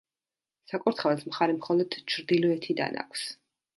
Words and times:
საკურთხეველს 0.71 1.21
მხარი 1.33 1.57
მხოლოდ 1.59 1.99
ჩრდილოეთიდან 2.15 2.99
აქვს. 3.03 3.29